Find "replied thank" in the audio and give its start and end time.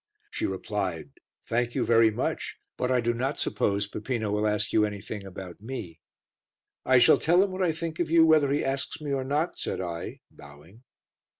0.47-1.75